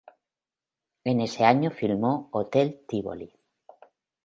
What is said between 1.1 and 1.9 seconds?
ese año